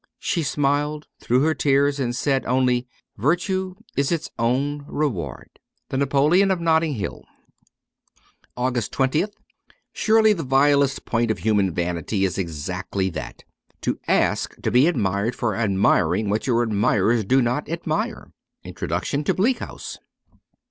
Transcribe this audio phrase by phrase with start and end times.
[0.17, 5.97] She smiled through her tears, and said only, * Virtue is its own reward.'' The
[5.97, 7.27] Napoleon of Notting Hill.''
[8.57, 9.37] 257 AUGUST 20th
[9.93, 13.43] SURELY the vilest point of human vanity is exactly that;
[13.81, 18.31] to ask to be admired for admiring what your admirers do not admire.
[18.63, 19.99] Introduction to * Bleak House.